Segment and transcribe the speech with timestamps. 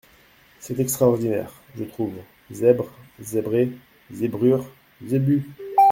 [0.59, 1.53] C’est extraordinaire!
[1.77, 2.15] je trouve
[2.49, 3.69] zèbre, zébré,
[4.11, 4.65] zébrure,
[5.05, 5.45] zébu!…